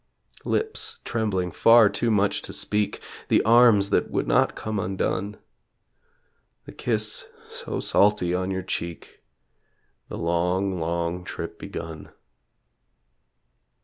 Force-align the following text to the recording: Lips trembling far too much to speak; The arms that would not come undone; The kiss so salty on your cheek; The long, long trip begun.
Lips 0.45 0.97
trembling 1.05 1.51
far 1.51 1.87
too 1.87 2.09
much 2.09 2.41
to 2.41 2.53
speak; 2.53 3.03
The 3.27 3.43
arms 3.43 3.91
that 3.91 4.09
would 4.09 4.25
not 4.27 4.55
come 4.55 4.79
undone; 4.79 5.37
The 6.65 6.71
kiss 6.71 7.27
so 7.47 7.79
salty 7.79 8.33
on 8.33 8.49
your 8.49 8.63
cheek; 8.63 9.21
The 10.09 10.17
long, 10.17 10.79
long 10.79 11.23
trip 11.23 11.59
begun. 11.59 12.09